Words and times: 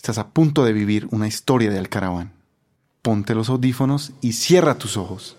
Estás 0.00 0.16
a 0.16 0.28
punto 0.28 0.64
de 0.64 0.72
vivir 0.72 1.06
una 1.10 1.28
historia 1.28 1.70
de 1.70 1.78
Alcaraván. 1.78 2.32
Ponte 3.02 3.34
los 3.34 3.50
audífonos 3.50 4.12
y 4.22 4.32
cierra 4.32 4.78
tus 4.78 4.96
ojos. 4.96 5.36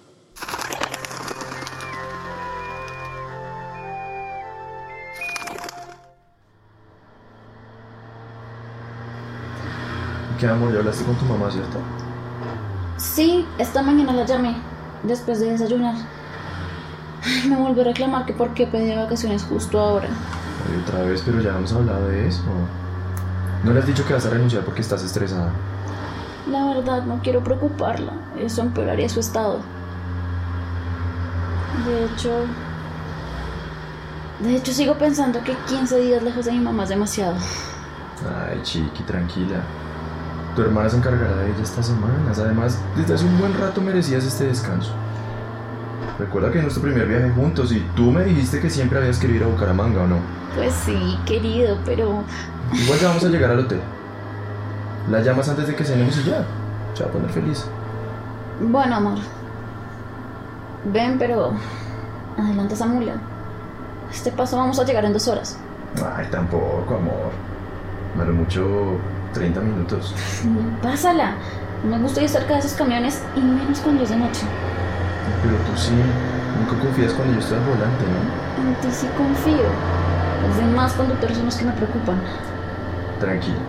¿Qué 10.39 10.45
amor? 10.45 10.71
¿Ya 10.71 10.77
hablaste 10.77 11.05
con 11.05 11.15
tu 11.15 11.25
mamá, 11.25 11.49
cierto? 11.49 11.79
Sí, 12.97 13.43
esta 13.57 13.81
mañana 13.81 14.13
la 14.13 14.27
llamé, 14.27 14.55
después 15.01 15.39
de 15.39 15.53
desayunar. 15.53 15.95
Ay, 17.23 17.49
Me 17.49 17.55
volvió 17.55 17.81
a 17.81 17.85
reclamar 17.85 18.27
que 18.27 18.33
por 18.33 18.53
qué 18.53 18.67
pedí 18.67 18.95
vacaciones 18.95 19.41
justo 19.41 19.79
ahora. 19.79 20.07
Ay, 20.07 20.83
otra 20.83 21.01
vez, 21.01 21.23
pero 21.25 21.41
ya 21.41 21.57
hemos 21.57 21.73
hablado 21.73 22.09
de 22.09 22.27
eso. 22.27 22.43
¿No 23.63 23.73
le 23.73 23.79
has 23.79 23.85
dicho 23.85 24.05
que 24.05 24.13
vas 24.13 24.25
a 24.25 24.29
renunciar 24.29 24.63
porque 24.63 24.81
estás 24.81 25.03
estresada? 25.03 25.51
La 26.49 26.65
verdad, 26.73 27.03
no 27.03 27.19
quiero 27.21 27.43
preocuparla. 27.43 28.13
Eso 28.39 28.61
empeoraría 28.61 29.07
su 29.07 29.19
estado. 29.19 29.59
De 31.85 32.05
hecho... 32.05 32.31
De 34.39 34.55
hecho, 34.55 34.73
sigo 34.73 34.95
pensando 34.95 35.43
que 35.43 35.55
15 35.67 35.99
días 35.99 36.23
lejos 36.23 36.45
de 36.45 36.53
mi 36.53 36.59
mamá 36.59 36.83
es 36.83 36.89
demasiado. 36.89 37.35
Ay, 38.49 38.59
chiqui, 38.63 39.03
tranquila. 39.03 39.61
Tu 40.55 40.63
hermana 40.63 40.89
se 40.89 40.97
encargará 40.97 41.35
de 41.35 41.51
ella 41.51 41.61
estas 41.61 41.85
semanas. 41.85 42.39
Además, 42.39 42.79
desde 42.95 43.13
hace 43.13 43.25
un 43.25 43.37
buen 43.37 43.53
rato 43.53 43.81
merecías 43.81 44.25
este 44.25 44.45
descanso. 44.45 44.91
Recuerda 46.17 46.51
que 46.51 46.57
es 46.57 46.63
nuestro 46.63 46.83
primer 46.83 47.07
viaje 47.07 47.29
juntos 47.31 47.71
y 47.71 47.79
tú 47.95 48.11
me 48.11 48.23
dijiste 48.23 48.59
que 48.59 48.69
siempre 48.69 48.97
habías 48.97 49.19
querido 49.19 49.37
ir 49.37 49.43
a 49.43 49.47
Bucaramanga, 49.47 50.01
¿o 50.01 50.07
no? 50.07 50.17
Pues 50.55 50.73
sí, 50.73 51.19
querido, 51.25 51.77
pero... 51.85 52.23
Igual 52.73 52.99
ya 52.99 53.07
vamos 53.09 53.23
a 53.23 53.27
llegar 53.27 53.51
al 53.51 53.59
hotel. 53.59 53.81
La 55.09 55.21
llamas 55.21 55.49
antes 55.49 55.67
de 55.67 55.75
que 55.75 55.83
cenemos 55.83 56.17
y 56.17 56.23
ya. 56.23 56.45
Se 56.93 57.03
va 57.03 57.09
a 57.09 57.13
poner 57.13 57.29
feliz. 57.29 57.65
Bueno, 58.61 58.95
amor. 58.95 59.17
Ven, 60.85 61.17
pero... 61.17 61.53
Adelanta 62.37 62.73
esa 62.73 62.85
mula. 62.85 63.13
Este 64.11 64.31
paso 64.31 64.57
vamos 64.57 64.79
a 64.79 64.83
llegar 64.83 65.05
en 65.05 65.13
dos 65.13 65.27
horas. 65.27 65.57
Ay, 66.15 66.27
tampoco, 66.31 66.95
amor. 66.95 67.31
Lo 68.17 68.33
mucho 68.33 68.97
30 69.33 69.59
minutos. 69.61 70.13
Pásala. 70.81 71.35
No 71.83 71.97
me 71.97 72.03
gusta 72.03 72.21
ir 72.21 72.29
cerca 72.29 72.53
de 72.53 72.59
esos 72.59 72.73
camiones 72.73 73.21
y 73.35 73.39
menos 73.39 73.79
cuando 73.79 74.03
es 74.03 74.09
de 74.09 74.17
noche. 74.17 74.45
Pero 75.41 75.55
tú 75.55 75.77
sí, 75.79 75.93
nunca 76.59 76.79
confías 76.83 77.13
cuando 77.13 77.33
yo 77.33 77.39
estoy 77.39 77.57
al 77.57 77.63
volante, 77.63 78.03
¿no? 78.05 78.69
En 78.69 78.75
ti 78.75 78.87
sí 78.91 79.07
confío. 79.17 79.67
Los 80.47 80.57
demás 80.57 80.93
conductores 80.93 81.37
son 81.37 81.45
los 81.45 81.55
que 81.55 81.65
me 81.65 81.71
preocupan. 81.71 82.21
Tranquila, 83.21 83.59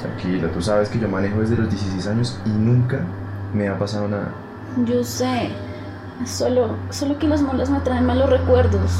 tranquila. 0.00 0.48
Tú 0.52 0.62
sabes 0.62 0.88
que 0.88 0.98
yo 0.98 1.06
manejo 1.06 1.40
desde 1.40 1.56
los 1.56 1.68
16 1.68 2.06
años 2.06 2.40
y 2.46 2.48
nunca 2.48 3.00
me 3.52 3.68
ha 3.68 3.78
pasado 3.78 4.08
nada. 4.08 4.32
Yo 4.86 5.04
sé. 5.04 5.50
Solo, 6.24 6.76
solo 6.88 7.18
que 7.18 7.28
las 7.28 7.42
molas 7.42 7.68
me 7.68 7.80
traen 7.80 8.06
malos 8.06 8.30
recuerdos. 8.30 8.90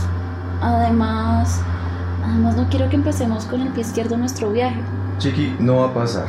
Además, 0.61 1.63
además 2.23 2.57
no 2.57 2.69
quiero 2.69 2.91
que 2.91 2.97
empecemos 2.97 3.47
con 3.47 3.63
el 3.63 3.69
pie 3.69 3.81
izquierdo 3.81 4.19
nuestro 4.19 4.51
viaje. 4.53 4.83
Chiqui, 5.17 5.57
no 5.59 5.77
va 5.77 5.87
a 5.87 5.95
pasar, 5.95 6.27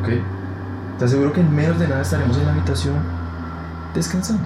¿ok? 0.00 0.08
Te 0.98 1.04
aseguro 1.04 1.32
que 1.32 1.40
en 1.40 1.52
menos 1.52 1.80
de 1.80 1.88
nada 1.88 2.02
estaremos 2.02 2.36
en 2.36 2.46
la 2.46 2.52
habitación 2.52 2.94
descansando. 3.94 4.44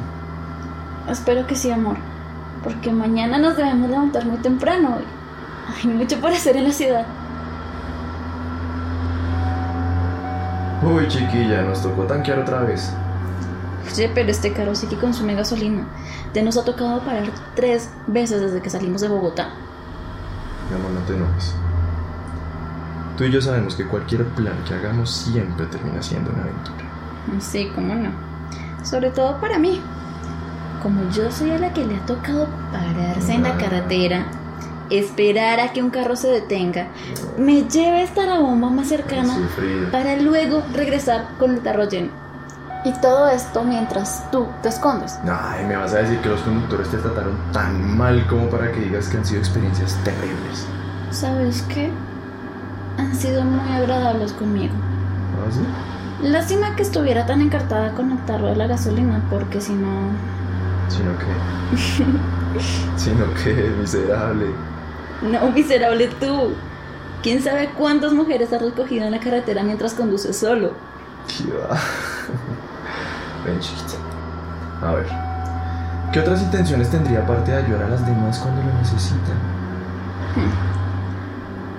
Espero 1.11 1.47
que 1.47 1.57
sí, 1.57 1.71
amor. 1.71 1.97
Porque 2.65 2.91
mañana 2.91 3.37
nos 3.37 3.57
debemos 3.57 3.91
levantar 3.91 4.25
muy 4.25 4.39
temprano. 4.39 4.97
Hay 5.77 5.91
mucho 5.91 6.19
por 6.21 6.33
hacer 6.33 6.57
en 6.57 6.65
la 6.65 6.73
ciudad. 6.73 7.07
Uy, 10.83 11.09
chiquilla, 11.09 11.63
nos 11.63 11.83
tocó 11.83 12.05
tanquear 12.05 12.41
otra 12.41 12.61
vez. 12.61 12.93
Oye, 13.93 14.11
pero 14.15 14.31
este 14.31 14.53
carro 14.53 14.75
sí 14.75 14.87
que 14.87 14.97
consume 14.97 15.35
gasolina. 15.35 15.87
Te 16.33 16.43
nos 16.43 16.57
ha 16.59 16.65
tocado 16.65 17.01
parar 17.01 17.31
tres 17.55 17.91
veces 18.07 18.41
desde 18.41 18.61
que 18.61 18.69
salimos 18.69 19.01
de 19.01 19.09
Bogotá. 19.09 19.51
Mi 20.69 20.77
amor, 20.77 20.91
no 20.91 21.01
te 21.01 21.15
enojes. 21.15 21.55
Tú 23.17 23.25
y 23.25 23.31
yo 23.31 23.41
sabemos 23.41 23.75
que 23.75 23.87
cualquier 23.87 24.25
plan 24.27 24.57
que 24.69 24.75
hagamos 24.75 25.11
siempre 25.11 25.65
termina 25.67 26.03
siendo 26.03 26.31
una 26.31 26.43
aventura. 26.43 26.85
Sí, 27.41 27.71
cómo 27.75 27.95
no. 27.95 28.11
Sobre 28.85 29.11
todo 29.11 29.41
para 29.41 29.59
mí. 29.59 29.81
Como 30.83 31.09
yo 31.11 31.31
soy 31.33 31.53
a 31.53 31.59
la 31.59 31.73
que 31.73 31.85
le 31.85 31.97
ha 31.97 32.07
tocado 32.07 32.47
pararse 32.71 33.33
en 33.33 33.45
la 33.45 33.57
carretera, 33.57 34.27
esperar 34.91 35.61
a 35.61 35.73
que 35.73 35.83
un 35.83 35.91
carro 35.91 36.17
se 36.17 36.29
detenga, 36.29 36.89
me 37.39 37.63
lleve 37.63 38.03
hasta 38.03 38.27
la 38.27 38.39
bomba 38.39 38.71
más 38.71 38.89
cercana 38.89 39.37
para 39.91 40.17
luego 40.17 40.63
regresar 40.73 41.29
con 41.39 41.53
el 41.53 41.61
tarro 41.61 41.89
lleno. 41.89 42.11
Y 42.85 42.93
todo 43.01 43.29
esto 43.29 43.65
mientras 43.65 44.31
tú 44.31 44.47
te 44.63 44.69
escondes. 44.69 45.19
Ay, 45.29 45.65
me 45.67 45.77
vas 45.77 45.93
a 45.93 45.99
decir 45.99 46.21
que 46.21 46.29
los 46.29 46.41
conductores 46.43 46.89
te 46.89 46.99
trataron 46.99 47.37
tan 47.53 47.97
mal 47.97 48.25
como 48.29 48.49
para 48.49 48.71
que 48.71 48.79
digas 48.79 49.09
que 49.09 49.17
han 49.17 49.25
sido 49.25 49.41
experiencias 49.41 49.99
terribles. 50.05 50.67
¿Sabes 51.11 51.63
qué? 51.63 51.91
Han 52.99 53.15
sido 53.17 53.43
muy 53.43 53.73
agradables 53.73 54.33
conmigo. 54.33 54.75
¿Ah, 55.35 55.51
sí? 55.51 55.61
Lástima 56.29 56.77
que 56.77 56.83
estuviera 56.83 57.27
tan 57.27 57.41
encartada 57.41 57.93
con 57.93 58.13
el 58.13 58.25
tarro 58.25 58.47
de 58.47 58.57
la 58.57 58.69
gasolina, 58.69 59.21
porque 59.31 59.61
si 59.61 59.73
no... 59.73 59.89
Sino 60.89 61.11
que. 61.19 61.27
Sino 62.97 63.35
que, 63.35 63.53
miserable. 63.81 64.47
No, 65.23 65.51
miserable 65.51 66.09
tú. 66.09 66.55
¿Quién 67.23 67.43
sabe 67.43 67.71
cuántas 67.77 68.13
mujeres 68.13 68.53
has 68.53 68.63
recogido 68.63 69.07
en 69.07 69.13
la 69.13 69.21
carretera 69.21 69.63
mientras 69.63 69.95
conduces 69.95 70.39
solo? 70.39 70.73
Ven, 73.45 73.61
chiquita. 73.61 73.97
A 74.83 74.93
ver. 74.93 75.07
¿Qué 76.13 76.21
otras 76.21 76.43
intenciones 76.43 76.91
tendría 76.91 77.21
aparte 77.21 77.51
de 77.51 77.59
ayudar 77.59 77.85
a 77.85 77.89
las 77.89 78.07
demás 78.07 78.39
cuando 78.39 78.63
lo 78.63 78.73
necesitan? 78.75 79.37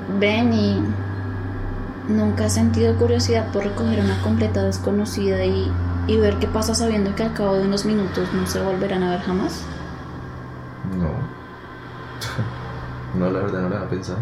Ven 0.07 0.53
y... 0.53 0.95
¿Nunca 2.07 2.45
has 2.45 2.53
sentido 2.53 2.97
curiosidad 2.97 3.51
por 3.51 3.63
recoger 3.65 3.99
una 3.99 4.21
completa 4.21 4.63
desconocida 4.63 5.43
y, 5.45 5.77
y 6.07 6.17
ver 6.17 6.39
qué 6.39 6.47
pasa 6.47 6.73
sabiendo 6.73 7.15
que 7.15 7.23
al 7.23 7.33
cabo 7.33 7.55
de 7.55 7.63
unos 7.65 7.85
minutos 7.85 8.33
no 8.33 8.47
se 8.47 8.61
volverán 8.61 9.03
a 9.03 9.11
ver 9.11 9.21
jamás? 9.21 9.69
No. 10.83 11.36
No, 13.17 13.29
la 13.29 13.39
verdad 13.39 13.61
no 13.61 13.69
la 13.69 13.77
había 13.77 13.89
pensado. 13.89 14.19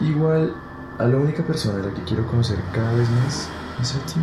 Igual, 0.00 0.54
a 0.98 1.04
la 1.04 1.16
única 1.16 1.42
persona 1.42 1.82
a 1.82 1.86
la 1.86 1.94
que 1.94 2.02
quiero 2.02 2.26
conocer 2.26 2.58
cada 2.72 2.92
vez 2.92 3.08
más 3.10 3.48
es 3.80 3.94
a 3.94 3.98
ti. 4.06 4.20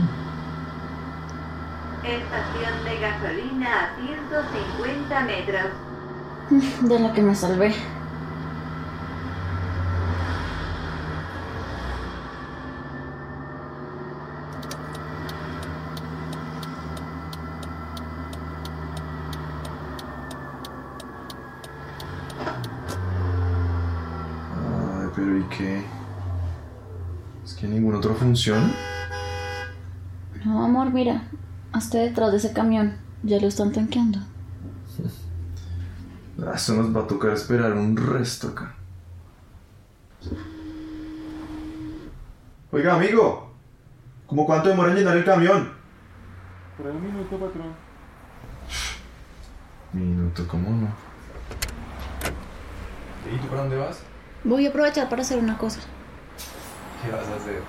Estación 2.04 2.84
de 2.84 3.00
gasolina 3.00 3.70
a 3.84 3.96
150 3.96 5.22
metros. 5.22 5.66
De 6.82 7.00
la 7.00 7.14
que 7.14 7.22
me 7.22 7.34
salvé. 7.34 7.74
Pero 25.16 25.38
¿y 25.38 25.44
qué? 25.44 25.84
¿Es 27.44 27.54
que 27.54 27.68
ningún 27.68 27.96
otro 27.96 28.14
funciona? 28.16 28.72
No, 30.46 30.64
amor, 30.64 30.92
mira. 30.92 31.24
Hasta 31.72 32.00
detrás 32.00 32.32
de 32.32 32.38
ese 32.38 32.54
camión. 32.54 32.98
Ya 33.24 33.40
lo 33.40 33.48
están 33.48 33.72
tanqueando. 33.72 34.20
Ah, 36.46 36.54
Eso 36.56 36.74
nos 36.74 36.94
va 36.94 37.02
a 37.02 37.08
tocar 37.08 37.32
esperar 37.32 37.74
un 37.74 37.96
resto 37.96 38.48
acá. 38.50 38.74
Oiga, 42.72 42.96
amigo. 42.96 43.52
¿Cómo 44.26 44.46
cuánto 44.48 44.70
demora 44.70 44.92
en 44.92 44.98
llenar 44.98 45.16
el 45.16 45.24
camión? 45.24 45.72
Por 46.76 46.88
un 46.88 47.04
minuto, 47.04 47.38
patrón. 47.38 47.74
Minuto, 49.94 50.48
¿cómo 50.48 50.72
no? 50.72 50.88
¿Y 53.32 53.38
tú 53.38 53.48
para 53.48 53.62
dónde 53.62 53.78
vas? 53.78 54.02
Voy 54.44 54.66
a 54.66 54.70
aprovechar 54.70 55.10
para 55.10 55.22
hacer 55.22 55.40
una 55.40 55.58
cosa. 55.58 55.80
¿Qué 57.04 57.12
vas 57.12 57.28
a 57.28 57.36
hacer? 57.36 57.62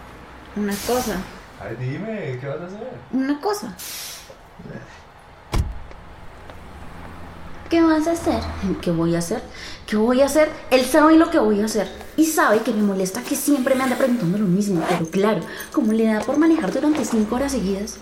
Una 0.57 0.75
cosa, 0.87 1.17
Ay, 1.61 1.77
dime, 1.81 2.39
¿qué 2.41 2.47
vas 2.47 2.61
a 2.61 2.67
hacer? 2.67 2.91
una 3.13 3.41
cosa. 3.41 3.75
¿Qué 7.71 7.81
vas 7.83 8.07
a 8.07 8.13
hacer? 8.13 8.41
¿Qué 8.81 8.91
voy 8.93 9.15
a 9.17 9.19
hacer? 9.19 9.43
¿Qué 9.87 9.97
voy 9.97 10.21
a 10.23 10.27
hacer? 10.27 10.49
Él 10.71 10.85
sabe 10.85 11.17
lo 11.17 11.31
que 11.31 11.39
voy 11.39 11.61
a 11.61 11.65
hacer. 11.65 11.89
Y 12.17 12.25
sabe 12.27 12.61
que 12.61 12.73
me 12.73 12.83
molesta 12.83 13.23
que 13.23 13.35
siempre 13.35 13.75
me 13.75 13.83
ande 13.83 13.97
preguntando 13.97 14.39
lo 14.39 14.47
mismo. 14.47 14.85
Pero 14.89 15.07
claro, 15.11 15.41
como 15.73 15.93
le 15.93 16.07
da 16.07 16.21
por 16.21 16.39
manejar 16.39 16.73
durante 16.73 17.05
cinco 17.05 17.35
horas 17.37 17.53
seguidas. 17.53 17.97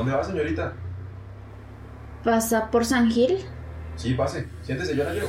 Dónde 0.00 0.12
va, 0.12 0.24
señorita? 0.24 0.72
¿Pasa 2.24 2.70
por 2.70 2.84
San 2.84 3.10
Gil? 3.10 3.38
Sí, 3.96 4.14
pase. 4.14 4.48
Siéntese, 4.62 4.96
yo 4.96 5.04
la 5.04 5.12
llevo. 5.14 5.28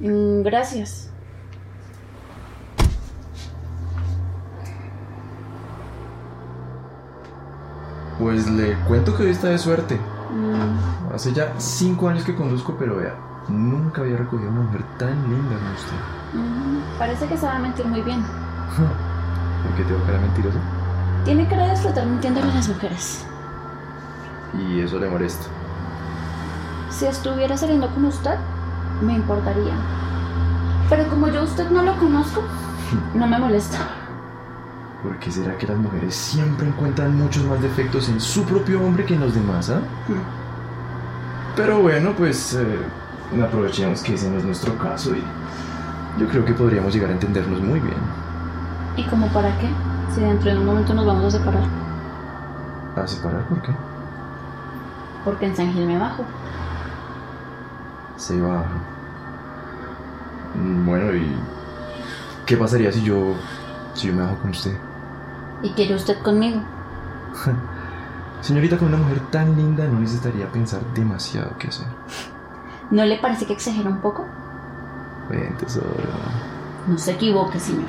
Mm, 0.00 0.42
gracias. 0.42 1.10
Pues 8.18 8.48
le 8.48 8.74
cuento 8.86 9.16
que 9.16 9.24
hoy 9.24 9.30
está 9.30 9.48
de 9.48 9.58
suerte. 9.58 9.96
Mm, 10.30 11.12
Hace 11.14 11.32
ya 11.32 11.52
cinco 11.58 12.08
años 12.08 12.24
que 12.24 12.34
conduzco, 12.34 12.76
pero 12.78 12.96
vea, 12.96 13.14
nunca 13.48 14.00
había 14.02 14.16
recogido 14.16 14.50
una 14.50 14.62
mujer 14.62 14.82
tan 14.98 15.10
linda 15.30 15.56
como 15.56 15.74
usted. 15.74 15.96
mm, 16.38 16.98
parece 16.98 17.26
que 17.26 17.36
sabe 17.36 17.60
mentir 17.60 17.86
muy 17.86 18.00
bien. 18.02 18.22
¿Por 19.62 19.76
qué 19.76 19.84
tengo 19.84 20.04
cara 20.04 20.18
mentirosa? 20.18 20.58
Tiene 21.24 21.48
cara 21.48 21.64
de 21.64 21.70
disfrutar 21.70 22.06
mintiéndole 22.06 22.50
a 22.50 22.54
las 22.54 22.68
mujeres. 22.68 23.26
Y 24.58 24.80
eso 24.80 24.98
le 24.98 25.08
molesta. 25.08 25.46
Si 26.90 27.06
estuviera 27.06 27.56
saliendo 27.56 27.88
con 27.90 28.04
usted, 28.04 28.36
me 29.02 29.14
importaría. 29.14 29.74
Pero 30.88 31.08
como 31.08 31.28
yo 31.28 31.40
a 31.40 31.44
usted 31.44 31.70
no 31.70 31.82
lo 31.82 31.96
conozco, 31.98 32.42
no 33.14 33.26
me 33.26 33.38
molesta. 33.38 33.78
¿Por 35.02 35.18
qué 35.18 35.30
será 35.30 35.56
que 35.58 35.66
las 35.66 35.76
mujeres 35.76 36.14
siempre 36.14 36.66
encuentran 36.66 37.18
muchos 37.18 37.44
más 37.44 37.60
defectos 37.60 38.08
en 38.08 38.20
su 38.20 38.44
propio 38.44 38.82
hombre 38.82 39.04
que 39.04 39.14
en 39.14 39.20
los 39.20 39.34
demás, 39.34 39.70
ah? 39.70 39.80
Mm. 40.08 40.44
Pero 41.56 41.82
bueno, 41.82 42.12
pues 42.16 42.54
eh, 42.54 42.78
aprovechemos 43.42 44.02
que 44.02 44.14
ese 44.14 44.30
no 44.30 44.38
es 44.38 44.44
nuestro 44.44 44.76
caso 44.78 45.14
y 45.14 45.22
yo 46.18 46.28
creo 46.28 46.44
que 46.44 46.52
podríamos 46.52 46.94
llegar 46.94 47.10
a 47.10 47.12
entendernos 47.12 47.60
muy 47.60 47.80
bien. 47.80 47.96
¿Y 48.96 49.04
como 49.04 49.26
para 49.28 49.56
qué? 49.58 49.68
Si 50.14 50.20
dentro 50.20 50.50
de 50.50 50.58
un 50.58 50.66
momento 50.66 50.94
nos 50.94 51.06
vamos 51.06 51.34
a 51.34 51.38
separar. 51.38 51.64
¿A 52.96 53.06
separar 53.06 53.46
por 53.48 53.60
qué? 53.62 53.72
Porque 55.24 55.46
en 55.46 55.56
San 55.56 55.72
Gil 55.72 55.86
me 55.86 55.98
bajo. 55.98 56.24
Se 58.16 58.40
baja. 58.40 58.66
Mm, 60.54 60.86
Bueno, 60.86 61.14
¿y 61.14 61.34
qué 62.46 62.56
pasaría 62.56 62.92
si 62.92 63.02
yo, 63.02 63.34
si 63.94 64.08
yo 64.08 64.14
me 64.14 64.22
bajo 64.22 64.36
con 64.36 64.50
usted? 64.50 64.76
¿Y 65.62 65.70
quiere 65.70 65.94
usted 65.94 66.18
conmigo? 66.22 66.60
Señorita, 68.42 68.76
con 68.76 68.88
una 68.88 68.98
mujer 68.98 69.20
tan 69.30 69.56
linda 69.56 69.86
no 69.86 69.98
necesitaría 70.00 70.46
pensar 70.52 70.82
demasiado 70.94 71.52
qué 71.58 71.68
hacer. 71.68 71.86
¿No 72.90 73.04
le 73.04 73.16
parece 73.18 73.46
que 73.46 73.54
exagera 73.54 73.88
un 73.88 74.00
poco? 74.00 74.26
Ven, 75.30 75.56
tesoro. 75.56 75.86
No 76.86 76.98
se 76.98 77.12
equivoque, 77.12 77.58
señor. 77.58 77.88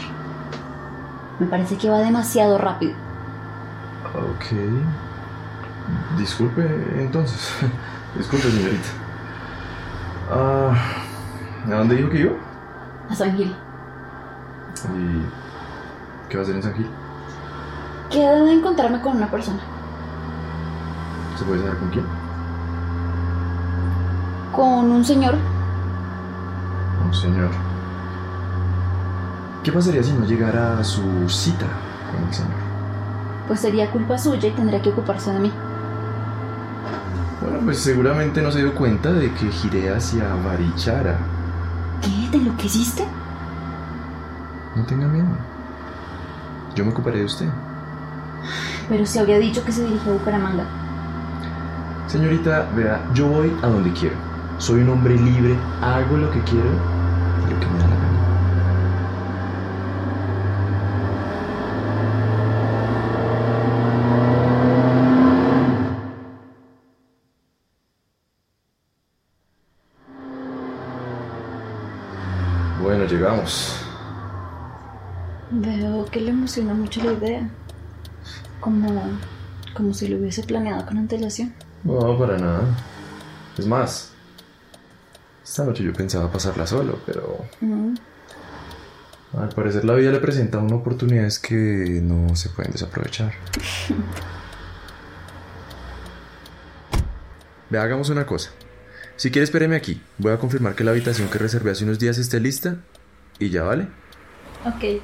Me 1.40 1.48
parece 1.48 1.76
que 1.78 1.90
va 1.90 1.98
demasiado 1.98 2.58
rápido. 2.58 2.94
Ok. 4.16 4.46
Disculpe, 6.18 6.64
entonces. 7.00 7.54
Disculpe, 8.18 8.50
señorita. 8.50 8.90
Ah, 10.32 10.74
¿A 11.68 11.76
dónde 11.76 11.96
dijo 11.96 12.10
que 12.10 12.20
iba? 12.22 12.34
A 13.10 13.16
San 13.16 13.36
Gil. 13.36 13.56
¿Y 14.96 16.30
qué 16.30 16.38
va 16.38 16.42
a 16.42 16.44
hacer 16.44 16.56
en 16.56 16.64
San 16.64 16.74
Gil? 16.74 16.90
Quedo 18.10 18.46
de 18.46 18.54
encontrarme 18.54 19.02
con 19.02 19.18
una 19.18 19.30
persona. 19.30 19.60
¿Se 21.38 21.44
puede 21.44 21.62
saber 21.62 21.78
con 21.78 21.90
quién? 21.90 22.06
Con 24.52 24.92
un 24.92 25.04
señor. 25.04 25.36
Un 27.06 27.14
señor. 27.14 27.50
¿Qué 29.64 29.72
pasaría 29.72 30.04
si 30.04 30.14
no 30.14 30.26
llegara 30.26 30.80
a 30.80 30.84
su 30.84 31.28
cita 31.28 31.66
con 32.12 32.24
el 32.28 32.34
señor? 32.34 32.54
Pues 33.48 33.60
sería 33.60 33.92
culpa 33.92 34.18
suya 34.18 34.48
y 34.48 34.52
tendría 34.52 34.82
que 34.82 34.90
ocuparse 34.90 35.32
de 35.32 35.40
mí. 35.40 35.52
Bueno, 37.42 37.60
pues 37.64 37.80
seguramente 37.80 38.42
no 38.42 38.52
se 38.52 38.60
dio 38.60 38.74
cuenta 38.74 39.12
de 39.12 39.32
que 39.34 39.52
giré 39.52 39.94
hacia 39.94 40.34
Barichara. 40.36 41.18
¿Qué? 42.02 42.30
¿Te 42.32 42.38
enloqueciste? 42.38 43.06
No 44.76 44.86
tenga 44.86 45.08
miedo. 45.08 45.28
Yo 46.76 46.86
me 46.86 46.92
ocuparé 46.92 47.20
de 47.20 47.26
usted. 47.26 47.48
Pero 48.90 49.06
se 49.06 49.20
había 49.20 49.40
dicho 49.40 49.64
que 49.64 49.72
se 49.72 49.84
dirigía 49.84 50.12
a 50.12 50.16
Bucaramanga. 50.16 50.66
Señorita, 52.08 52.70
vea, 52.76 53.02
yo 53.14 53.28
voy 53.28 53.52
a 53.62 53.68
donde 53.68 53.92
quiero. 53.94 54.16
Soy 54.58 54.82
un 54.82 54.90
hombre 54.90 55.18
libre, 55.18 55.56
hago 55.82 56.18
lo 56.18 56.30
que 56.32 56.40
quiero 56.42 56.70
y 57.46 57.52
lo 57.54 57.60
que 57.60 57.66
me 57.68 57.80
da 57.80 57.88
la 57.88 57.96
gana. 57.96 58.15
Bueno, 72.82 73.06
llegamos. 73.06 73.80
Veo 75.52 76.06
que 76.06 76.20
le 76.22 76.32
emociona 76.32 76.74
mucho 76.74 77.04
la 77.04 77.14
idea. 77.14 77.50
Como, 78.60 79.02
como 79.74 79.94
si 79.94 80.08
lo 80.08 80.18
hubiese 80.18 80.44
planeado 80.44 80.86
con 80.86 80.98
antelación. 80.98 81.54
No, 81.84 82.18
para 82.18 82.38
nada. 82.38 82.64
Es 83.58 83.66
más, 83.68 84.12
esta 85.44 85.64
noche 85.64 85.84
yo 85.84 85.94
pensaba 85.94 86.32
pasarla 86.32 86.66
solo, 86.68 87.00
pero 87.06 87.46
Mm, 87.62 87.94
al 89.38 89.50
parecer 89.50 89.86
la 89.86 89.94
vida 89.94 90.12
le 90.12 90.20
presenta 90.20 90.58
una 90.58 90.76
oportunidades 90.76 91.40
que 91.40 92.02
no 92.04 92.36
se 92.36 92.50
pueden 92.50 92.72
desaprovechar. 92.72 93.34
Ve, 97.70 97.80
hagamos 97.80 98.10
una 98.10 98.26
cosa. 98.26 98.52
Si 99.18 99.32
quiere, 99.32 99.46
espéreme 99.46 99.76
aquí. 99.76 100.02
Voy 100.18 100.34
a 100.34 100.38
confirmar 100.38 100.76
que 100.76 100.84
la 100.84 100.92
habitación 100.92 101.30
que 101.30 101.38
reservé 101.38 101.72
hace 101.72 101.86
unos 101.86 102.00
días 102.00 102.18
esté 102.18 102.40
lista 102.40 102.78
y 103.40 103.50
ya 103.50 103.64
vale. 103.64 103.88
Ok. 104.66 105.02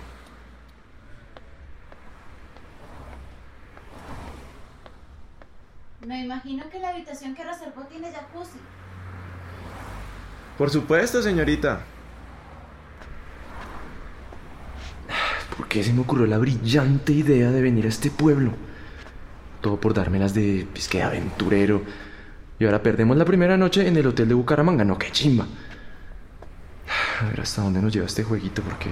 Me 6.05 6.25
imagino 6.25 6.69
que 6.69 6.79
la 6.79 6.89
habitación 6.89 7.35
que 7.35 7.43
reservó 7.43 7.83
tiene 7.83 8.11
jacuzzi. 8.11 8.59
Por 10.57 10.69
supuesto, 10.69 11.21
señorita. 11.21 11.81
¿Por 15.55 15.67
qué 15.67 15.83
se 15.83 15.93
me 15.93 16.01
ocurrió 16.01 16.27
la 16.27 16.37
brillante 16.37 17.13
idea 17.13 17.49
de 17.51 17.61
venir 17.61 17.85
a 17.85 17.89
este 17.89 18.11
pueblo? 18.11 18.53
Todo 19.61 19.79
por 19.79 19.93
dármelas 19.93 20.33
de, 20.33 20.67
pues, 20.73 20.87
que 20.87 21.01
aventurero. 21.01 21.81
Y 22.61 22.65
ahora 22.65 22.83
perdemos 22.83 23.17
la 23.17 23.25
primera 23.25 23.57
noche 23.57 23.87
en 23.87 23.97
el 23.97 24.05
hotel 24.05 24.27
de 24.27 24.35
Bucaramanga. 24.35 24.85
No, 24.85 24.95
qué 24.95 25.11
chimba. 25.11 25.47
A 27.19 27.25
ver 27.25 27.41
hasta 27.41 27.63
dónde 27.63 27.81
nos 27.81 27.91
lleva 27.91 28.05
este 28.05 28.23
jueguito, 28.23 28.61
porque 28.61 28.91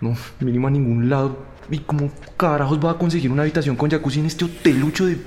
no, 0.00 0.16
mínimo 0.38 0.68
a 0.68 0.70
ningún 0.70 1.10
lado. 1.10 1.44
¿Y 1.68 1.80
cómo 1.80 2.12
carajos 2.36 2.78
va 2.78 2.92
a 2.92 2.98
conseguir 2.98 3.32
una 3.32 3.42
habitación 3.42 3.74
con 3.74 3.90
jacuzzi 3.90 4.20
en 4.20 4.26
este 4.26 4.44
hotelucho 4.44 5.06
de... 5.06 5.18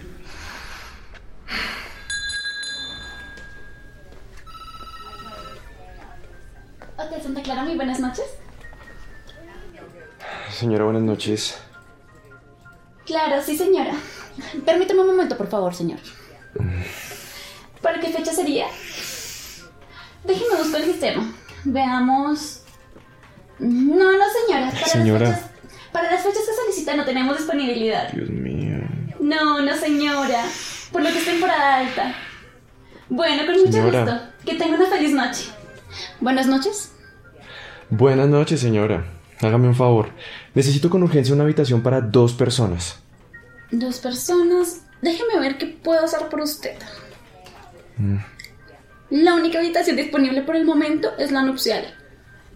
Hotel 6.95 7.21
Santa 7.21 7.41
Clara, 7.41 7.65
muy 7.65 7.75
buenas 7.75 7.99
noches. 7.99 8.23
Señora, 10.53 10.85
buenas 10.85 11.03
noches. 11.03 11.57
Claro, 13.05 13.43
sí, 13.43 13.57
señora. 13.57 13.91
Permítame 14.65 15.01
un 15.01 15.07
momento, 15.07 15.35
por 15.35 15.47
favor, 15.47 15.75
señor. 15.75 15.99
¿Para 17.83 17.99
qué 17.99 18.07
fecha 18.07 18.31
sería? 18.31 18.65
Déjeme 20.23 20.55
buscar 20.57 20.81
el 20.81 20.87
sistema. 20.87 21.31
Veamos. 21.65 22.61
No, 23.59 24.11
no, 24.17 24.23
señora. 24.47 24.71
Para 24.71 24.87
Señora. 24.87 25.27
Las 25.27 25.39
fechas, 25.39 25.51
para 25.91 26.11
las 26.11 26.23
fechas 26.23 26.41
que 26.47 26.55
solicita 26.63 26.95
no 26.95 27.03
tenemos 27.03 27.37
disponibilidad. 27.37 28.09
Dios 28.13 28.29
mío. 28.29 28.79
No, 29.19 29.61
no, 29.61 29.75
señora. 29.75 30.45
Por 30.93 31.03
lo 31.03 31.09
que 31.09 31.19
es 31.19 31.25
temporada 31.25 31.79
alta. 31.79 32.15
Bueno, 33.09 33.45
con 33.45 33.63
mucho 33.65 33.83
gusto. 33.83 34.19
Que 34.45 34.55
tenga 34.55 34.75
una 34.77 34.87
feliz 34.87 35.11
noche. 35.11 35.49
Buenas 36.21 36.47
noches. 36.47 36.91
Buenas 37.89 38.29
noches, 38.29 38.61
señora. 38.61 39.05
Hágame 39.41 39.67
un 39.67 39.75
favor. 39.75 40.09
Necesito 40.55 40.89
con 40.89 41.03
urgencia 41.03 41.35
una 41.35 41.43
habitación 41.43 41.83
para 41.83 41.99
dos 41.99 42.33
personas. 42.33 42.99
Dos 43.71 43.99
personas. 43.99 44.83
Déjeme 45.01 45.37
ver 45.41 45.57
qué 45.57 45.65
puedo 45.65 46.03
hacer 46.05 46.29
por 46.29 46.39
usted. 46.39 46.77
La 49.09 49.35
única 49.35 49.59
habitación 49.59 49.95
disponible 49.95 50.41
por 50.41 50.55
el 50.55 50.65
momento 50.65 51.09
es 51.17 51.31
la 51.31 51.43
nupcial. 51.43 51.85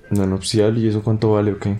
¿Una 0.09 0.25
nupcial? 0.25 0.77
¿Y 0.77 0.87
eso 0.87 1.03
cuánto 1.03 1.33
vale 1.33 1.51
o 1.51 1.59
qué? 1.59 1.77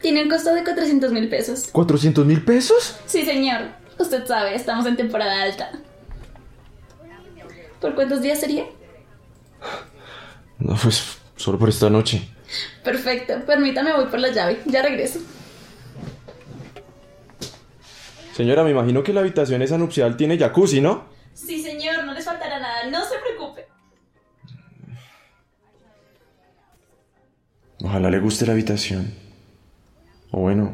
Tiene 0.00 0.22
un 0.22 0.28
costo 0.28 0.54
de 0.54 0.62
400 0.62 1.12
mil 1.12 1.28
pesos. 1.28 1.72
¿400 1.72 2.24
mil 2.24 2.44
pesos? 2.44 2.96
Sí, 3.06 3.24
señor. 3.24 3.62
Usted 3.98 4.26
sabe, 4.26 4.54
estamos 4.54 4.86
en 4.86 4.96
temporada 4.96 5.42
alta. 5.42 5.72
¿Por 7.80 7.94
cuántos 7.94 8.22
días 8.22 8.40
sería? 8.40 8.64
No, 10.58 10.74
pues 10.76 11.18
solo 11.36 11.58
por 11.58 11.68
esta 11.68 11.90
noche. 11.90 12.28
Perfecto. 12.82 13.34
Permítame, 13.46 13.92
voy 13.94 14.06
por 14.06 14.20
la 14.20 14.30
llave. 14.30 14.60
Ya 14.66 14.82
regreso. 14.82 15.20
Señora, 18.34 18.64
me 18.64 18.70
imagino 18.70 19.02
que 19.02 19.12
la 19.12 19.20
habitación 19.20 19.62
esa 19.62 19.78
nupcial 19.78 20.16
tiene 20.16 20.38
jacuzzi, 20.38 20.80
¿no? 20.80 21.04
Sí, 21.34 21.62
señor. 21.62 21.73
Ojalá 27.84 28.08
le 28.08 28.18
guste 28.18 28.46
la 28.46 28.54
habitación. 28.54 29.12
O 30.30 30.40
bueno, 30.40 30.72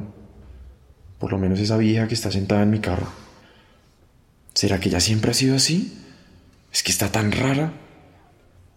por 1.18 1.32
lo 1.32 1.38
menos 1.38 1.58
esa 1.58 1.76
vieja 1.76 2.06
que 2.06 2.14
está 2.14 2.30
sentada 2.30 2.62
en 2.62 2.70
mi 2.70 2.78
carro. 2.78 3.08
¿Será 4.54 4.78
que 4.78 4.90
ella 4.90 5.00
siempre 5.00 5.32
ha 5.32 5.34
sido 5.34 5.56
así? 5.56 5.98
¿Es 6.72 6.84
que 6.84 6.92
está 6.92 7.10
tan 7.10 7.32
rara? 7.32 7.72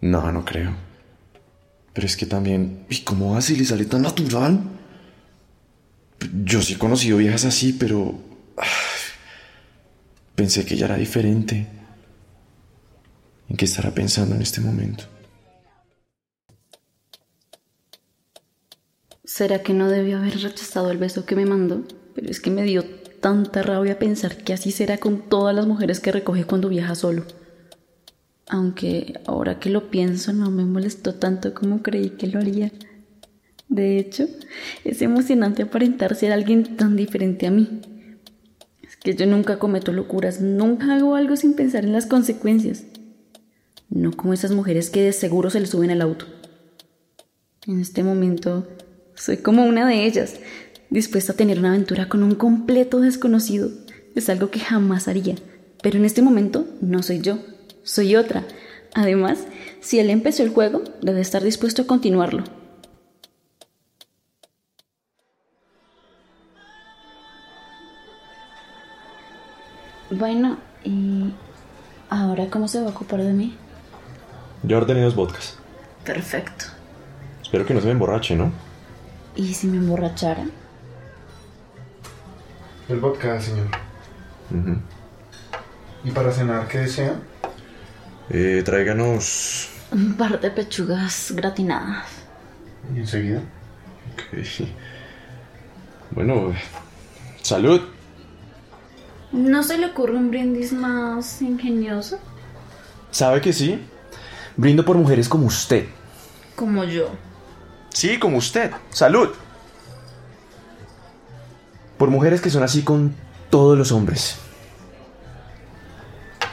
No, 0.00 0.32
no 0.32 0.44
creo. 0.44 0.74
Pero 1.92 2.08
es 2.08 2.16
que 2.16 2.26
también... 2.26 2.84
¿Y 2.88 3.02
cómo 3.02 3.36
hace? 3.36 3.56
¿Le 3.56 3.64
sale 3.64 3.84
tan 3.84 4.02
natural? 4.02 4.64
Yo 6.44 6.60
sí 6.60 6.72
he 6.72 6.78
conocido 6.78 7.18
viejas 7.18 7.44
así, 7.44 7.72
pero... 7.72 8.18
Pensé 10.34 10.66
que 10.66 10.74
ella 10.74 10.86
era 10.86 10.96
diferente. 10.96 11.68
¿En 13.48 13.56
qué 13.56 13.64
estará 13.64 13.94
pensando 13.94 14.34
en 14.34 14.42
este 14.42 14.60
momento? 14.60 15.04
¿Será 19.34 19.64
que 19.64 19.74
no 19.74 19.88
debió 19.88 20.18
haber 20.18 20.38
rechazado 20.42 20.92
el 20.92 20.98
beso 20.98 21.26
que 21.26 21.34
me 21.34 21.44
mandó? 21.44 21.82
Pero 22.14 22.30
es 22.30 22.38
que 22.38 22.52
me 22.52 22.62
dio 22.62 22.84
tanta 23.20 23.64
rabia 23.64 23.98
pensar 23.98 24.36
que 24.36 24.52
así 24.52 24.70
será 24.70 24.98
con 24.98 25.22
todas 25.28 25.52
las 25.56 25.66
mujeres 25.66 25.98
que 25.98 26.12
recoge 26.12 26.44
cuando 26.44 26.68
viaja 26.68 26.94
solo. 26.94 27.24
Aunque 28.46 29.18
ahora 29.26 29.58
que 29.58 29.70
lo 29.70 29.90
pienso 29.90 30.32
no 30.32 30.52
me 30.52 30.64
molestó 30.64 31.16
tanto 31.16 31.52
como 31.52 31.82
creí 31.82 32.10
que 32.10 32.28
lo 32.28 32.38
haría. 32.38 32.70
De 33.68 33.98
hecho, 33.98 34.28
es 34.84 35.02
emocionante 35.02 35.62
aparentar 35.64 36.14
ser 36.14 36.30
alguien 36.30 36.76
tan 36.76 36.94
diferente 36.94 37.48
a 37.48 37.50
mí. 37.50 37.80
Es 38.84 38.96
que 38.96 39.16
yo 39.16 39.26
nunca 39.26 39.58
cometo 39.58 39.92
locuras, 39.92 40.40
nunca 40.40 40.94
hago 40.94 41.16
algo 41.16 41.34
sin 41.34 41.54
pensar 41.54 41.82
en 41.82 41.92
las 41.92 42.06
consecuencias. 42.06 42.84
No 43.90 44.12
como 44.12 44.32
esas 44.32 44.52
mujeres 44.52 44.90
que 44.90 45.02
de 45.02 45.12
seguro 45.12 45.50
se 45.50 45.58
le 45.58 45.66
suben 45.66 45.90
al 45.90 46.02
auto. 46.02 46.24
En 47.66 47.80
este 47.80 48.04
momento 48.04 48.68
soy 49.14 49.38
como 49.38 49.64
una 49.64 49.86
de 49.86 50.04
ellas, 50.04 50.36
dispuesta 50.90 51.32
a 51.32 51.36
tener 51.36 51.58
una 51.58 51.70
aventura 51.70 52.08
con 52.08 52.22
un 52.22 52.34
completo 52.34 53.00
desconocido. 53.00 53.70
Es 54.14 54.28
algo 54.28 54.50
que 54.50 54.60
jamás 54.60 55.08
haría. 55.08 55.36
Pero 55.82 55.98
en 55.98 56.04
este 56.04 56.22
momento 56.22 56.66
no 56.80 57.02
soy 57.02 57.20
yo, 57.20 57.38
soy 57.82 58.16
otra. 58.16 58.44
Además, 58.94 59.40
si 59.80 59.98
él 59.98 60.08
empezó 60.08 60.42
el 60.42 60.50
juego, 60.50 60.82
debe 61.02 61.20
estar 61.20 61.42
dispuesto 61.42 61.82
a 61.82 61.86
continuarlo. 61.86 62.44
Bueno, 70.10 70.58
¿y 70.84 71.32
ahora 72.08 72.48
cómo 72.48 72.68
se 72.68 72.80
va 72.80 72.86
a 72.86 72.90
ocupar 72.90 73.22
de 73.22 73.32
mí? 73.32 73.56
Yo 74.62 74.78
ordené 74.78 75.02
dos 75.02 75.16
vodkas. 75.16 75.58
Perfecto. 76.04 76.66
Espero 77.42 77.66
que 77.66 77.74
no 77.74 77.80
se 77.80 77.86
me 77.86 77.92
emborrache, 77.92 78.36
¿no? 78.36 78.52
¿Y 79.36 79.54
si 79.54 79.66
me 79.66 79.78
emborrachara? 79.78 80.44
El 82.88 83.00
vodka, 83.00 83.40
señor. 83.40 83.66
¿Y 86.04 86.10
para 86.10 86.30
cenar 86.30 86.68
qué 86.68 86.78
desea? 86.78 87.14
Eh, 88.30 88.62
tráiganos... 88.64 89.70
Un 89.90 90.14
par 90.14 90.40
de 90.40 90.50
pechugas 90.50 91.32
gratinadas. 91.34 92.06
Y 92.94 92.98
enseguida. 92.98 93.40
Ok. 94.12 94.68
Bueno, 96.10 96.52
salud. 97.42 97.80
¿No 99.32 99.62
se 99.62 99.78
le 99.78 99.86
ocurre 99.86 100.16
un 100.16 100.30
brindis 100.30 100.72
más 100.72 101.42
ingenioso? 101.42 102.18
¿Sabe 103.10 103.40
que 103.40 103.52
sí? 103.52 103.80
Brindo 104.56 104.84
por 104.84 104.96
mujeres 104.96 105.28
como 105.28 105.46
usted. 105.46 105.86
Como 106.54 106.84
yo. 106.84 107.08
Sí, 107.94 108.18
como 108.18 108.38
usted. 108.38 108.72
Salud. 108.90 109.30
Por 111.96 112.10
mujeres 112.10 112.40
que 112.40 112.50
son 112.50 112.64
así 112.64 112.82
con 112.82 113.14
todos 113.50 113.78
los 113.78 113.92
hombres. 113.92 114.36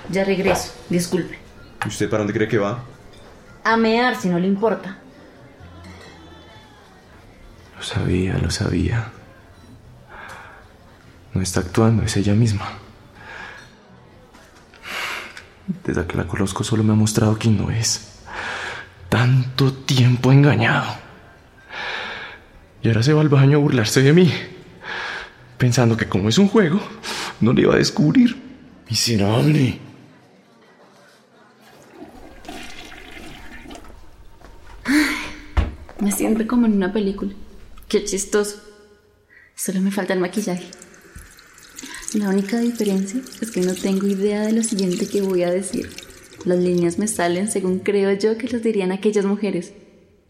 Ya 0.10 0.24
regreso, 0.24 0.72
disculpe. 0.88 1.40
¿Y 1.84 1.88
usted 1.88 2.10
para 2.10 2.20
dónde 2.20 2.34
cree 2.34 2.48
que 2.48 2.60
va? 2.60 2.84
A 3.64 3.76
mear 3.76 4.16
si 4.16 4.30
no 4.30 4.38
le 4.38 4.48
importa. 4.48 5.00
Lo 7.76 7.84
sabía, 7.84 8.38
lo 8.38 8.52
sabía. 8.52 9.12
No 11.34 11.42
está 11.42 11.62
actuando, 11.62 12.04
es 12.04 12.16
ella 12.18 12.36
misma. 12.36 12.68
Desde 15.84 16.06
que 16.06 16.18
la 16.18 16.28
conozco 16.28 16.64
solo 16.64 16.84
me 16.84 16.94
ha 16.94 16.96
mostrado 16.96 17.36
quién 17.40 17.58
no 17.58 17.72
es. 17.72 18.20
Tanto 19.10 19.74
tiempo 19.74 20.32
engañado. 20.32 21.11
Y 22.84 22.88
ahora 22.88 23.04
se 23.04 23.14
va 23.14 23.22
al 23.22 23.30
baño 23.30 23.58
a 23.58 23.62
burlarse 23.62 24.02
de 24.02 24.14
mí. 24.14 24.32
Pensando 25.58 25.96
que 25.96 26.08
como 26.08 26.30
es 26.30 26.38
un 26.40 26.48
juego, 26.48 26.80
no 27.40 27.54
le 27.54 27.62
iba 27.62 27.76
a 27.76 27.78
descubrir. 27.78 28.36
Miserable. 28.90 29.80
Me 36.00 36.12
siento 36.12 36.48
como 36.48 36.66
en 36.66 36.74
una 36.74 36.92
película. 36.92 37.32
Qué 37.88 38.04
chistoso. 38.04 38.60
Solo 39.54 39.82
me 39.82 39.92
falta 39.92 40.14
el 40.14 40.20
maquillaje. 40.20 40.66
La 42.16 42.30
única 42.30 42.60
diferencia 42.60 43.22
es 43.40 43.52
que 43.52 43.62
no 43.62 43.76
tengo 43.76 44.08
idea 44.08 44.42
de 44.42 44.54
lo 44.54 44.64
siguiente 44.64 45.08
que 45.08 45.22
voy 45.22 45.44
a 45.44 45.52
decir. 45.52 45.92
Las 46.44 46.58
líneas 46.58 46.98
me 46.98 47.08
salen 47.08 47.52
según 47.52 47.80
creo 47.80 48.12
yo 48.14 48.38
que 48.40 48.50
las 48.50 48.64
dirían 48.64 48.92
aquellas 48.92 49.26
mujeres. 49.26 49.74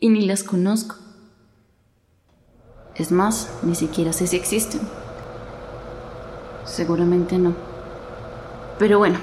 Y 0.01 0.09
ni 0.09 0.25
las 0.25 0.43
conozco. 0.43 0.97
Es 3.01 3.11
más, 3.11 3.49
ni 3.63 3.73
siquiera 3.73 4.13
sé 4.13 4.27
si 4.27 4.35
existen. 4.35 4.79
Seguramente 6.65 7.39
no. 7.39 7.55
Pero 8.77 8.99
bueno, 8.99 9.17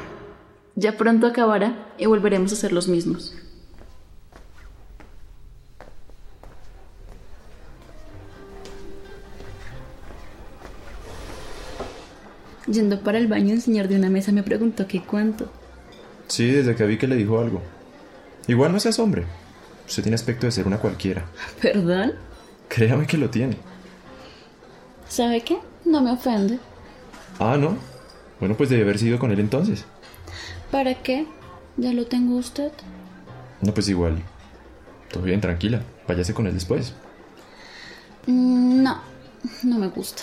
ya 0.75 0.97
pronto 0.97 1.28
acabará 1.28 1.87
y 1.97 2.06
volveremos 2.06 2.52
a 2.52 2.56
ser 2.56 2.73
los 2.73 2.88
mismos. 2.88 3.37
Yendo 12.66 13.00
para 13.04 13.18
el 13.18 13.28
baño, 13.28 13.54
el 13.54 13.62
señor 13.62 13.87
de 13.87 13.94
una 13.94 14.11
mesa 14.11 14.32
me 14.32 14.42
preguntó 14.42 14.88
qué 14.88 15.04
cuánto. 15.04 15.52
Sí, 16.26 16.50
desde 16.50 16.75
que 16.75 16.85
vi 16.85 16.99
que 16.99 17.06
le 17.06 17.14
dijo 17.14 17.38
algo. 17.38 17.62
Igual 18.49 18.73
no 18.73 18.80
seas 18.80 18.99
hombre. 18.99 19.25
Usted 19.87 20.02
tiene 20.02 20.16
aspecto 20.16 20.47
de 20.47 20.50
ser 20.50 20.66
una 20.66 20.78
cualquiera. 20.78 21.26
¿Perdón? 21.62 22.14
Créame 22.68 23.06
que 23.06 23.16
lo 23.18 23.30
tiene. 23.30 23.56
¿Sabe 25.08 25.40
qué? 25.42 25.58
No 25.84 26.00
me 26.02 26.10
ofende. 26.12 26.58
Ah, 27.38 27.56
¿no? 27.58 27.76
Bueno, 28.40 28.56
pues 28.56 28.70
debe 28.70 28.82
haber 28.82 28.98
sido 28.98 29.18
con 29.18 29.30
él 29.30 29.40
entonces. 29.40 29.84
¿Para 30.70 30.94
qué? 30.94 31.26
Ya 31.76 31.92
lo 31.92 32.06
tengo 32.06 32.37
usted. 32.37 32.72
No, 33.62 33.72
pues 33.72 33.88
igual. 33.88 34.22
Todo 35.10 35.22
bien, 35.22 35.40
tranquila. 35.40 35.82
Váyase 36.06 36.34
con 36.34 36.46
él 36.46 36.54
después. 36.54 36.92
Mm, 38.26 38.82
No, 38.82 39.00
no 39.62 39.78
me 39.78 39.88
gusta. 39.88 40.22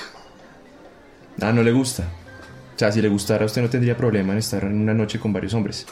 Ah, 1.41 1.51
no 1.51 1.63
le 1.63 1.71
gusta. 1.71 2.03
O 2.75 2.79
sea, 2.79 2.91
si 2.91 3.01
le 3.01 3.07
gustara, 3.09 3.45
usted 3.45 3.61
no 3.61 3.69
tendría 3.69 3.97
problema 3.97 4.33
en 4.33 4.39
estar 4.39 4.63
en 4.63 4.79
una 4.81 4.93
noche 4.93 5.19
con 5.19 5.33
varios 5.33 5.53
hombres. 5.53 5.85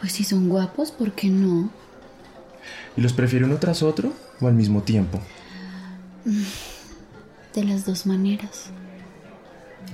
Pues 0.00 0.12
si 0.12 0.24
son 0.24 0.48
guapos, 0.48 0.90
¿por 0.92 1.12
qué 1.12 1.28
no? 1.28 1.70
¿Y 2.96 3.00
los 3.00 3.12
prefiere 3.12 3.44
uno 3.44 3.56
tras 3.56 3.82
otro 3.82 4.12
o 4.40 4.46
al 4.48 4.54
mismo 4.54 4.82
tiempo? 4.82 5.20
De 7.54 7.64
las 7.64 7.86
dos 7.86 8.04
maneras. 8.06 8.70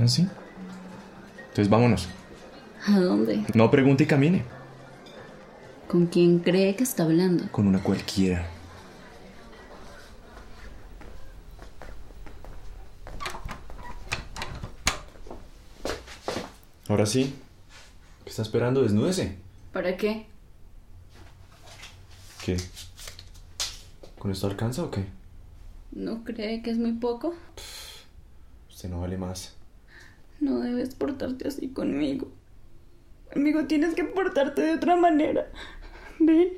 ¿Ah, 0.01 0.09
sí? 0.09 0.27
Entonces 1.49 1.69
vámonos. 1.69 2.09
¿A 2.87 2.99
dónde? 2.99 3.45
No 3.55 3.71
pregunte 3.71 4.05
y 4.05 4.07
camine. 4.07 4.43
¿Con 5.87 6.07
quién 6.07 6.39
cree 6.39 6.75
que 6.75 6.83
está 6.83 7.05
hablando? 7.05 7.45
Con 7.53 7.67
una 7.67 7.83
cualquiera. 7.83 8.49
Ahora 16.89 17.07
sí. 17.07 17.35
¿Qué 18.25 18.31
está 18.31 18.43
esperando? 18.43 18.83
Desnúdese. 18.83 19.37
¿Para 19.73 19.97
qué? 19.97 20.27
¿Qué? 22.45 22.57
¿Con 24.19 24.31
esto 24.31 24.47
alcanza 24.47 24.83
o 24.83 24.91
qué? 24.91 25.05
¿No 25.93 26.25
cree 26.25 26.63
que 26.63 26.71
es 26.71 26.79
muy 26.79 26.93
poco? 26.93 27.35
Usted 28.69 28.89
no 28.89 29.01
vale 29.01 29.17
más. 29.19 29.55
No 30.41 30.61
debes 30.61 30.95
portarte 30.95 31.47
así 31.47 31.69
conmigo. 31.69 32.29
Conmigo 33.33 33.67
tienes 33.67 33.95
que 33.95 34.05
portarte 34.05 34.63
de 34.63 34.75
otra 34.75 34.97
manera. 34.97 35.47
Ven, 36.19 36.49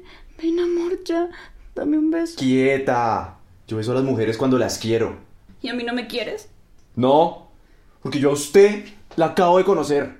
ven 0.40 0.60
amor, 0.60 1.02
ya. 1.04 1.28
Dame 1.74 1.98
un 1.98 2.10
beso. 2.10 2.36
¡Quieta! 2.38 3.38
Yo 3.66 3.76
beso 3.76 3.92
a 3.92 3.96
las 3.96 4.04
mujeres 4.04 4.36
cuando 4.36 4.58
las 4.58 4.78
quiero. 4.78 5.16
¿Y 5.60 5.68
a 5.68 5.74
mí 5.74 5.84
no 5.84 5.92
me 5.92 6.06
quieres? 6.06 6.48
No, 6.96 7.48
porque 8.02 8.20
yo 8.20 8.30
a 8.30 8.34
usted 8.34 8.84
la 9.16 9.26
acabo 9.26 9.58
de 9.58 9.64
conocer. 9.64 10.18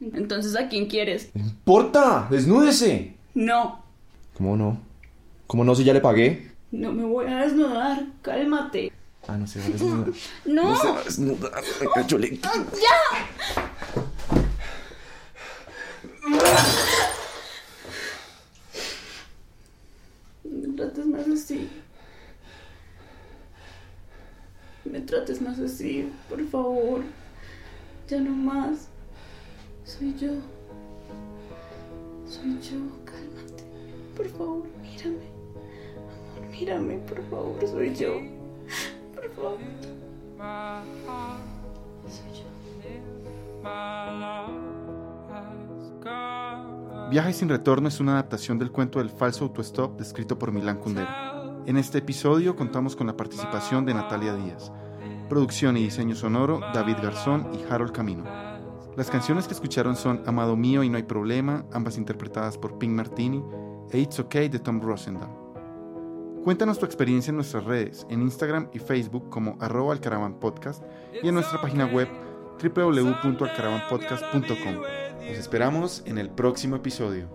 Entonces, 0.00 0.56
¿a 0.56 0.68
quién 0.68 0.86
quieres? 0.86 1.30
¿No 1.34 1.42
importa? 1.42 2.26
Desnúdese. 2.30 3.14
No, 3.34 3.84
¿Cómo 4.40 4.56
no? 4.56 4.80
¿Cómo 5.46 5.64
no 5.64 5.74
si 5.74 5.84
ya 5.84 5.92
le 5.92 6.00
pagué? 6.00 6.49
No 6.70 6.92
me 6.92 7.04
voy 7.04 7.26
a 7.26 7.38
desnudar. 7.38 8.04
Cálmate. 8.22 8.92
Ah, 9.28 9.36
no 9.36 9.46
se 9.46 9.58
va 9.60 9.66
a 9.66 9.68
desnudar. 9.68 10.12
No. 10.46 10.76
se 10.80 10.88
va 10.88 10.98
a 10.98 11.04
desnudar. 11.04 11.62
Venga, 11.80 12.06
yo 12.06 12.18
le- 12.18 12.40
Me 20.44 20.68
trates 20.76 21.06
más 21.06 21.28
así. 21.28 21.68
Me 24.84 25.00
trates 25.00 25.40
más 25.40 25.58
así, 25.58 26.10
por 26.28 26.44
favor. 26.48 27.02
Ya 28.08 28.20
no 28.20 28.30
más. 28.30 28.88
Soy 29.84 30.14
yo. 30.18 30.32
Soy 32.26 32.58
yo, 32.60 32.78
cálmate. 33.04 33.64
Por 34.16 34.28
favor, 34.28 34.66
mírame. 34.82 35.39
Mírame, 36.60 36.98
por 36.98 37.22
favor, 37.30 37.56
soy 37.66 37.94
yo. 37.94 38.20
Por 39.14 39.30
favor. 39.30 39.56
Soy 42.06 42.32
yo. 42.34 42.44
Viaje 47.10 47.32
sin 47.32 47.48
retorno 47.48 47.88
es 47.88 47.98
una 47.98 48.12
adaptación 48.12 48.58
del 48.58 48.70
cuento 48.70 48.98
del 48.98 49.08
falso 49.08 49.44
autostop 49.44 49.98
escrito 50.02 50.38
por 50.38 50.52
Milán 50.52 50.76
Kundera. 50.76 51.62
En 51.64 51.78
este 51.78 51.96
episodio 51.98 52.54
contamos 52.54 52.94
con 52.94 53.06
la 53.06 53.16
participación 53.16 53.86
de 53.86 53.94
Natalia 53.94 54.34
Díaz. 54.34 54.70
Producción 55.30 55.78
y 55.78 55.84
diseño 55.84 56.14
sonoro, 56.14 56.60
David 56.74 56.96
Garzón 57.02 57.48
y 57.54 57.72
Harold 57.72 57.92
Camino. 57.92 58.24
Las 58.98 59.10
canciones 59.10 59.46
que 59.46 59.54
escucharon 59.54 59.96
son 59.96 60.22
Amado 60.26 60.56
Mío 60.56 60.82
y 60.82 60.90
No 60.90 60.98
hay 60.98 61.04
Problema, 61.04 61.64
ambas 61.72 61.96
interpretadas 61.96 62.58
por 62.58 62.76
Pink 62.76 62.92
Martini, 62.92 63.42
e 63.92 63.98
It's 63.98 64.20
Okay 64.20 64.50
de 64.50 64.58
Tom 64.58 64.82
Rosendahl. 64.82 65.39
Cuéntanos 66.44 66.78
tu 66.78 66.84
experiencia 66.86 67.30
en 67.30 67.36
nuestras 67.36 67.64
redes, 67.64 68.06
en 68.08 68.22
Instagram 68.22 68.68
y 68.72 68.78
Facebook 68.78 69.28
como 69.28 69.58
arroba 69.60 69.92
alcaravan 69.92 70.40
podcast 70.40 70.82
y 71.22 71.28
en 71.28 71.34
nuestra 71.34 71.60
página 71.60 71.84
web 71.84 72.08
www.alcaravanpodcast.com. 72.62 74.74
Nos 74.74 75.38
esperamos 75.38 76.02
en 76.06 76.16
el 76.16 76.30
próximo 76.30 76.76
episodio. 76.76 77.28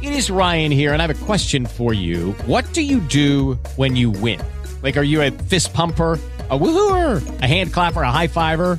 It 0.00 0.12
is 0.12 0.30
Ryan 0.30 0.70
here, 0.70 0.94
and 0.94 1.02
I 1.02 1.06
have 1.06 1.22
a 1.22 1.26
question 1.26 1.66
for 1.66 1.92
you. 1.92 2.32
What 2.46 2.72
do 2.72 2.80
you 2.80 3.00
do 3.00 3.58
when 3.76 3.96
you 3.96 4.10
win? 4.10 4.40
Like, 4.82 4.96
are 4.96 5.02
you 5.02 5.20
a 5.20 5.30
fist 5.30 5.74
pumper? 5.74 6.18
A 6.48 6.56
woohooer, 6.56 7.42
a 7.42 7.46
hand 7.46 7.72
clapper, 7.72 8.02
a 8.02 8.12
high 8.12 8.28
fiver. 8.28 8.78